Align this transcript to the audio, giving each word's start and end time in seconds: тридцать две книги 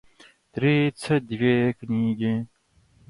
тридцать 0.51 1.27
две 1.27 1.75
книги 1.79 2.47